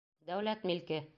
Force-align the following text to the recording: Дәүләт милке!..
Дәүләт 0.29 0.67
милке!.. 0.71 1.03